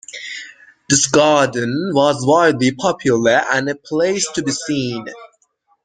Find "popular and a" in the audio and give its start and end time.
2.71-3.75